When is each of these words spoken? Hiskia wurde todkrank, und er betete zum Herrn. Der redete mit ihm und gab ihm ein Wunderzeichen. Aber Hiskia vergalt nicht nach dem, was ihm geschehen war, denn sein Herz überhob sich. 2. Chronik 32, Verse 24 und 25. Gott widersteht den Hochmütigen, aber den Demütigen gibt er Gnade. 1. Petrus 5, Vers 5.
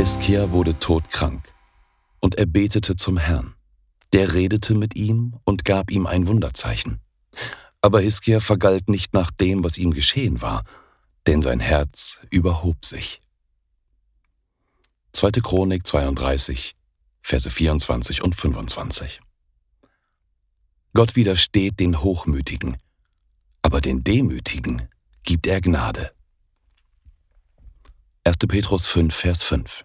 Hiskia 0.00 0.50
wurde 0.50 0.78
todkrank, 0.78 1.52
und 2.20 2.36
er 2.36 2.46
betete 2.46 2.96
zum 2.96 3.18
Herrn. 3.18 3.54
Der 4.14 4.32
redete 4.32 4.74
mit 4.74 4.96
ihm 4.96 5.38
und 5.44 5.66
gab 5.66 5.90
ihm 5.90 6.06
ein 6.06 6.26
Wunderzeichen. 6.26 7.02
Aber 7.82 8.00
Hiskia 8.00 8.40
vergalt 8.40 8.88
nicht 8.88 9.12
nach 9.12 9.30
dem, 9.30 9.62
was 9.62 9.76
ihm 9.76 9.92
geschehen 9.92 10.40
war, 10.40 10.64
denn 11.26 11.42
sein 11.42 11.60
Herz 11.60 12.18
überhob 12.30 12.86
sich. 12.86 13.20
2. 15.12 15.32
Chronik 15.42 15.86
32, 15.86 16.76
Verse 17.20 17.50
24 17.50 18.22
und 18.22 18.34
25. 18.34 19.20
Gott 20.94 21.14
widersteht 21.14 21.78
den 21.78 22.00
Hochmütigen, 22.00 22.78
aber 23.60 23.82
den 23.82 24.02
Demütigen 24.02 24.88
gibt 25.24 25.46
er 25.46 25.60
Gnade. 25.60 26.10
1. 28.24 28.38
Petrus 28.48 28.86
5, 28.86 29.14
Vers 29.14 29.42
5. 29.42 29.84